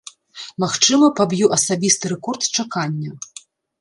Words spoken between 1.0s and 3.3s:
паб'ю асабісты рэкорд чакання.